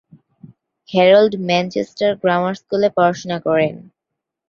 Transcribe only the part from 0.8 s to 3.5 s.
Harold Manchester grammar স্কুলে পড়াশোনা